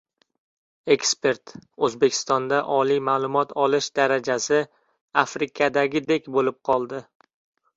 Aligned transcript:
Ekspert: 0.95 1.51
«O‘zbekistonda 1.87 2.61
oliy 2.77 3.01
ma’lumot 3.09 3.53
olish 3.65 3.91
darajasi 4.01 4.63
Afrikadagidek 5.25 6.31
bo‘lib 6.39 6.59
qoldi» 6.73 7.05